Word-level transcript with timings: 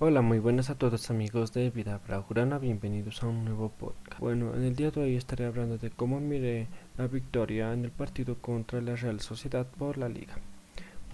Hola, 0.00 0.22
muy 0.22 0.38
buenas 0.38 0.70
a 0.70 0.76
todos 0.78 1.10
amigos 1.10 1.52
de 1.52 1.70
Vida 1.70 2.00
Braujurana, 2.06 2.60
bienvenidos 2.60 3.20
a 3.24 3.26
un 3.26 3.44
nuevo 3.44 3.70
podcast. 3.70 4.20
Bueno, 4.20 4.54
en 4.54 4.62
el 4.62 4.76
día 4.76 4.92
de 4.92 5.00
hoy 5.00 5.16
estaré 5.16 5.44
hablando 5.44 5.76
de 5.76 5.90
cómo 5.90 6.20
miré 6.20 6.68
la 6.96 7.08
victoria 7.08 7.72
en 7.72 7.84
el 7.84 7.90
partido 7.90 8.36
contra 8.36 8.80
la 8.80 8.94
Real 8.94 9.18
Sociedad 9.18 9.66
por 9.66 9.98
la 9.98 10.08
Liga. 10.08 10.38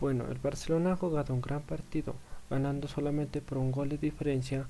Bueno, 0.01 0.27
el 0.31 0.37
Barcelona 0.37 0.93
ha 0.93 0.97
jugado 0.97 1.33
un 1.33 1.41
gran 1.41 1.63
partido, 1.63 2.15
ganando 2.51 2.87
solamente 2.87 3.41
por 3.41 3.57
un 3.57 3.73
gol 3.73 3.89
de 3.89 3.97
diferencia, 3.97 4.67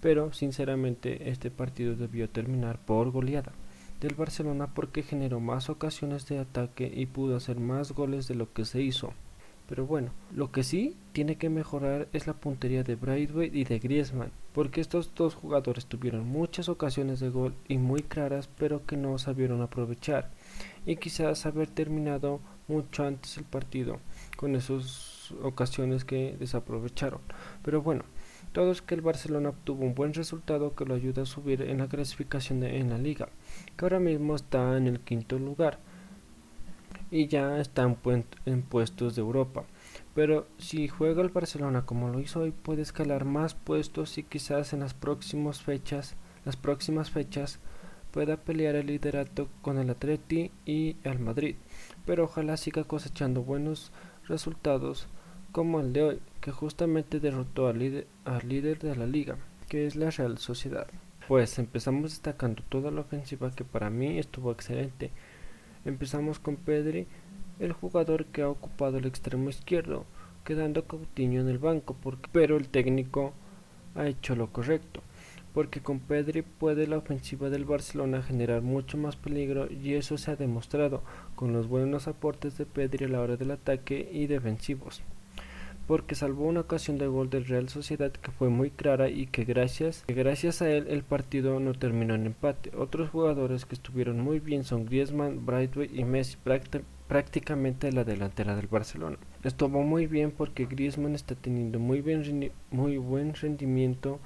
pero 0.00 0.32
sinceramente 0.32 1.28
este 1.28 1.50
partido 1.50 1.96
debió 1.96 2.30
terminar 2.30 2.78
por 2.78 3.10
goleada 3.10 3.52
del 4.00 4.14
Barcelona 4.14 4.68
porque 4.74 5.02
generó 5.02 5.38
más 5.38 5.68
ocasiones 5.68 6.26
de 6.28 6.38
ataque 6.38 6.90
y 6.90 7.04
pudo 7.04 7.36
hacer 7.36 7.60
más 7.60 7.92
goles 7.92 8.26
de 8.26 8.36
lo 8.36 8.50
que 8.54 8.64
se 8.64 8.80
hizo. 8.80 9.12
Pero 9.70 9.86
bueno, 9.86 10.10
lo 10.34 10.50
que 10.50 10.64
sí 10.64 10.96
tiene 11.12 11.36
que 11.36 11.48
mejorar 11.48 12.08
es 12.12 12.26
la 12.26 12.32
puntería 12.32 12.82
de 12.82 12.96
Braithwaite 12.96 13.56
y 13.56 13.62
de 13.62 13.78
Griezmann, 13.78 14.32
porque 14.52 14.80
estos 14.80 15.14
dos 15.14 15.36
jugadores 15.36 15.86
tuvieron 15.86 16.26
muchas 16.26 16.68
ocasiones 16.68 17.20
de 17.20 17.28
gol 17.28 17.54
y 17.68 17.78
muy 17.78 18.02
claras, 18.02 18.48
pero 18.58 18.84
que 18.84 18.96
no 18.96 19.16
sabieron 19.18 19.62
aprovechar, 19.62 20.28
y 20.86 20.96
quizás 20.96 21.46
haber 21.46 21.68
terminado 21.68 22.40
mucho 22.66 23.04
antes 23.04 23.38
el 23.38 23.44
partido 23.44 24.00
con 24.36 24.56
esas 24.56 25.32
ocasiones 25.40 26.04
que 26.04 26.34
desaprovecharon. 26.36 27.20
Pero 27.62 27.80
bueno, 27.80 28.02
todo 28.52 28.72
es 28.72 28.82
que 28.82 28.96
el 28.96 29.02
Barcelona 29.02 29.50
obtuvo 29.50 29.84
un 29.84 29.94
buen 29.94 30.14
resultado 30.14 30.74
que 30.74 30.84
lo 30.84 30.94
ayuda 30.94 31.22
a 31.22 31.26
subir 31.26 31.62
en 31.62 31.78
la 31.78 31.86
clasificación 31.86 32.64
en 32.64 32.90
la 32.90 32.98
liga, 32.98 33.28
que 33.76 33.84
ahora 33.84 34.00
mismo 34.00 34.34
está 34.34 34.76
en 34.76 34.88
el 34.88 34.98
quinto 34.98 35.38
lugar 35.38 35.78
y 37.10 37.26
ya 37.26 37.60
están 37.60 37.98
en 38.46 38.62
puestos 38.62 39.16
de 39.16 39.22
Europa. 39.22 39.64
Pero 40.14 40.46
si 40.58 40.88
juega 40.88 41.22
el 41.22 41.28
Barcelona 41.28 41.86
como 41.86 42.08
lo 42.08 42.20
hizo 42.20 42.40
hoy, 42.40 42.52
puede 42.52 42.82
escalar 42.82 43.24
más 43.24 43.54
puestos 43.54 44.18
y 44.18 44.22
quizás 44.22 44.72
en 44.72 44.80
las 44.80 44.94
próximas 44.94 45.62
fechas, 45.62 46.16
las 46.44 46.56
próximas 46.56 47.10
fechas 47.10 47.58
pueda 48.10 48.36
pelear 48.36 48.74
el 48.74 48.86
liderato 48.86 49.48
con 49.62 49.78
el 49.78 49.90
Atleti 49.90 50.50
y 50.66 50.96
el 51.04 51.18
Madrid. 51.18 51.56
Pero 52.06 52.24
ojalá 52.24 52.56
siga 52.56 52.84
cosechando 52.84 53.42
buenos 53.42 53.92
resultados 54.26 55.06
como 55.52 55.80
el 55.80 55.92
de 55.92 56.02
hoy, 56.02 56.20
que 56.40 56.52
justamente 56.52 57.20
derrotó 57.20 57.68
al 57.68 58.06
al 58.24 58.48
líder 58.48 58.78
de 58.78 58.96
la 58.96 59.06
liga, 59.06 59.36
que 59.68 59.86
es 59.86 59.96
la 59.96 60.10
Real 60.10 60.38
Sociedad. 60.38 60.86
Pues 61.28 61.58
empezamos 61.58 62.10
destacando 62.10 62.62
toda 62.68 62.90
la 62.90 63.02
ofensiva 63.02 63.52
que 63.52 63.64
para 63.64 63.90
mí 63.90 64.18
estuvo 64.18 64.50
excelente 64.50 65.12
Empezamos 65.84 66.38
con 66.38 66.56
Pedri, 66.56 67.06
el 67.58 67.72
jugador 67.72 68.26
que 68.26 68.42
ha 68.42 68.48
ocupado 68.48 68.98
el 68.98 69.06
extremo 69.06 69.48
izquierdo, 69.48 70.04
quedando 70.44 70.84
Coutinho 70.84 71.40
en 71.40 71.48
el 71.48 71.58
banco, 71.58 71.96
pero 72.32 72.56
el 72.56 72.68
técnico 72.68 73.32
ha 73.94 74.06
hecho 74.06 74.36
lo 74.36 74.52
correcto, 74.52 75.00
porque 75.54 75.80
con 75.80 76.00
Pedri 76.00 76.42
puede 76.42 76.86
la 76.86 76.98
ofensiva 76.98 77.50
del 77.50 77.64
Barcelona 77.64 78.22
generar 78.22 78.62
mucho 78.62 78.98
más 78.98 79.16
peligro 79.16 79.68
y 79.70 79.94
eso 79.94 80.18
se 80.18 80.30
ha 80.30 80.36
demostrado 80.36 81.02
con 81.34 81.52
los 81.52 81.66
buenos 81.66 82.08
aportes 82.08 82.58
de 82.58 82.66
Pedri 82.66 83.06
a 83.06 83.08
la 83.08 83.20
hora 83.20 83.36
del 83.36 83.50
ataque 83.50 84.08
y 84.12 84.26
defensivos 84.26 85.02
porque 85.90 86.14
salvó 86.14 86.46
una 86.46 86.60
ocasión 86.60 86.98
de 86.98 87.08
gol 87.08 87.30
del 87.30 87.46
Real 87.46 87.68
Sociedad 87.68 88.12
que 88.12 88.30
fue 88.30 88.48
muy 88.48 88.70
clara 88.70 89.08
y 89.08 89.26
que 89.26 89.42
gracias, 89.42 90.04
que 90.06 90.14
gracias 90.14 90.62
a 90.62 90.70
él 90.70 90.86
el 90.88 91.02
partido 91.02 91.58
no 91.58 91.72
terminó 91.72 92.14
en 92.14 92.26
empate. 92.26 92.70
Otros 92.76 93.10
jugadores 93.10 93.64
que 93.66 93.74
estuvieron 93.74 94.20
muy 94.20 94.38
bien 94.38 94.62
son 94.62 94.86
Griezmann, 94.86 95.44
Brightway 95.44 95.90
y 95.92 96.04
Messi, 96.04 96.36
prácticamente 97.08 97.90
la 97.90 98.04
delantera 98.04 98.54
del 98.54 98.68
Barcelona. 98.68 99.16
Estuvo 99.42 99.82
muy 99.82 100.06
bien 100.06 100.30
porque 100.30 100.66
Griezmann 100.66 101.16
está 101.16 101.34
teniendo 101.34 101.80
muy, 101.80 102.02
bien, 102.02 102.52
muy 102.70 102.96
buen 102.96 103.34
rendimiento 103.34 104.20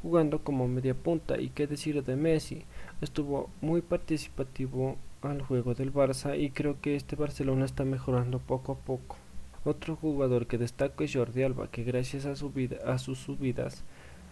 jugando 0.00 0.42
como 0.42 0.68
media 0.68 0.94
punta 0.94 1.38
y 1.38 1.50
qué 1.50 1.66
decir 1.66 2.02
de 2.02 2.16
Messi, 2.16 2.64
estuvo 3.02 3.50
muy 3.60 3.82
participativo 3.82 4.96
al 5.20 5.42
juego 5.42 5.74
del 5.74 5.92
Barça 5.92 6.40
y 6.40 6.48
creo 6.48 6.80
que 6.80 6.96
este 6.96 7.14
Barcelona 7.14 7.66
está 7.66 7.84
mejorando 7.84 8.38
poco 8.38 8.72
a 8.72 8.76
poco. 8.76 9.18
Otro 9.62 9.94
jugador 9.94 10.46
que 10.46 10.56
destaca 10.56 11.04
es 11.04 11.12
Jordi 11.14 11.42
Alba, 11.42 11.70
que 11.70 11.84
gracias 11.84 12.24
a, 12.24 12.32
a 12.32 12.98
sus 12.98 13.18
subidas 13.18 13.84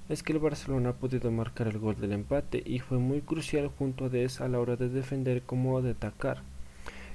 es 0.08 0.22
que 0.22 0.32
el 0.32 0.38
Barcelona 0.38 0.90
ha 0.90 0.92
podido 0.94 1.30
marcar 1.30 1.68
el 1.68 1.78
gol 1.78 2.00
del 2.00 2.12
empate 2.12 2.62
y 2.64 2.78
fue 2.78 2.96
muy 2.96 3.20
crucial 3.20 3.68
junto 3.68 4.06
a 4.06 4.08
Des 4.08 4.40
a 4.40 4.48
la 4.48 4.58
hora 4.58 4.76
de 4.76 4.88
defender 4.88 5.42
como 5.42 5.82
de 5.82 5.90
atacar, 5.90 6.40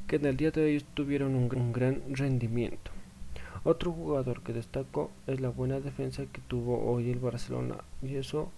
que 0.07 0.18
en 0.18 0.28
el 0.28 0.38
día 0.38 0.51
de 0.51 0.63
hoy 0.63 0.85
tuvieron 0.94 1.34
un, 1.34 1.74
gran 1.74 2.03
rendimiento. 2.09 2.91
Otro 3.63 3.91
jugador 3.91 4.44
que 4.44 4.53
destacó 4.53 5.09
es 5.25 5.41
la 5.41 5.50
buena 5.50 5.80
defensa 5.80 6.24
que 6.31 6.41
tuvo 6.41 6.85
hoy 6.85 7.09
el 7.09 7.18
Barcelona 7.18 7.78
y 8.03 8.18
eso 8.18 8.51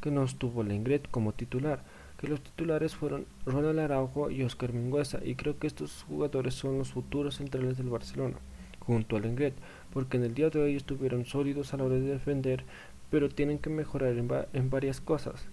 que 0.00 0.10
no 0.10 0.24
estuvo 0.24 0.64
Lengret 0.64 1.08
como 1.08 1.32
titular, 1.32 1.84
que 2.18 2.26
los 2.26 2.40
titulares 2.40 2.96
fueron 2.96 3.24
Ronald 3.44 3.78
Araujo 3.78 4.30
y 4.30 4.42
Oscar 4.42 4.72
Mingüesa 4.72 5.20
y 5.24 5.36
creo 5.36 5.60
que 5.60 5.68
estos 5.68 6.02
jugadores 6.08 6.54
son 6.54 6.78
los 6.78 6.90
futuros 6.90 7.36
centrales 7.36 7.76
del 7.76 7.90
Barcelona 7.90 8.38
junto 8.86 9.16
al 9.16 9.24
Engret, 9.24 9.54
porque 9.92 10.16
en 10.16 10.24
el 10.24 10.34
día 10.34 10.50
de 10.50 10.60
hoy 10.60 10.76
estuvieron 10.76 11.24
sólidos 11.24 11.74
a 11.74 11.76
la 11.76 11.84
hora 11.84 11.96
de 11.96 12.02
defender, 12.02 12.64
pero 13.10 13.28
tienen 13.28 13.58
que 13.58 13.70
mejorar 13.70 14.16
en, 14.16 14.70
varias 14.70 15.00
cosas. 15.00 15.46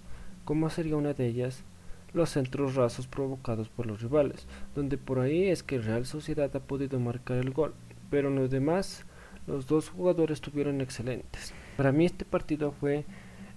como 0.45 0.69
sería 0.69 0.95
una 0.95 1.13
de 1.13 1.27
ellas? 1.27 1.63
Los 2.13 2.29
centros 2.29 2.75
rasos 2.75 3.07
provocados 3.07 3.69
por 3.69 3.87
los 3.87 4.01
rivales, 4.01 4.45
donde 4.75 4.97
por 4.97 5.19
ahí 5.19 5.45
es 5.45 5.63
que 5.63 5.79
Real 5.79 6.05
Sociedad 6.05 6.55
ha 6.55 6.59
podido 6.59 6.99
marcar 6.99 7.37
el 7.37 7.51
gol, 7.51 7.73
pero 8.11 8.29
en 8.29 8.35
lo 8.35 8.47
demás 8.47 9.05
los 9.47 9.65
dos 9.65 9.89
jugadores 9.89 10.35
estuvieron 10.35 10.79
excelentes. 10.81 11.53
Para 11.75 11.91
mí 11.91 12.05
este 12.05 12.23
partido 12.23 12.71
fue 12.71 13.05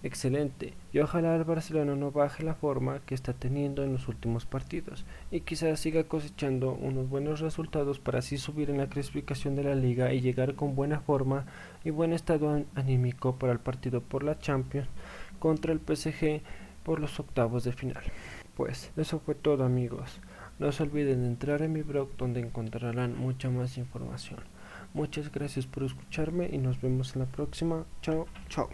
excelente 0.02 0.74
y 0.92 0.98
ojalá 1.00 1.34
el 1.36 1.44
Barcelona 1.44 1.94
no 1.94 2.10
baje 2.10 2.42
la 2.42 2.54
forma 2.54 3.00
que 3.06 3.14
está 3.14 3.32
teniendo 3.32 3.82
en 3.82 3.92
los 3.92 4.08
últimos 4.08 4.46
partidos 4.46 5.04
y 5.30 5.40
quizás 5.40 5.80
siga 5.80 6.04
cosechando 6.04 6.72
unos 6.72 7.08
buenos 7.08 7.40
resultados 7.40 7.98
para 7.98 8.20
así 8.20 8.38
subir 8.38 8.70
en 8.70 8.78
la 8.78 8.88
clasificación 8.88 9.56
de 9.56 9.64
la 9.64 9.74
liga 9.74 10.12
y 10.12 10.20
llegar 10.20 10.54
con 10.54 10.74
buena 10.74 11.00
forma 11.00 11.46
y 11.84 11.90
buen 11.90 12.12
estado 12.12 12.64
anímico 12.74 13.36
para 13.36 13.52
el 13.52 13.60
partido 13.60 14.00
por 14.00 14.22
la 14.22 14.38
Champions 14.38 14.88
contra 15.38 15.72
el 15.72 15.80
PSG 15.80 16.42
por 16.82 17.00
los 17.00 17.18
octavos 17.18 17.64
de 17.64 17.72
final. 17.72 18.04
Pues 18.54 18.90
eso 18.96 19.18
fue 19.18 19.34
todo 19.34 19.64
amigos. 19.64 20.20
No 20.58 20.72
se 20.72 20.82
olviden 20.84 21.22
de 21.22 21.28
entrar 21.28 21.62
en 21.62 21.72
mi 21.72 21.82
blog 21.82 22.16
donde 22.16 22.40
encontrarán 22.40 23.18
mucha 23.18 23.50
más 23.50 23.76
información. 23.76 24.40
Muchas 24.94 25.30
gracias 25.30 25.66
por 25.66 25.82
escucharme 25.82 26.48
y 26.50 26.58
nos 26.58 26.80
vemos 26.80 27.14
en 27.14 27.22
la 27.22 27.26
próxima. 27.26 27.84
Chao, 28.00 28.26
chao. 28.48 28.70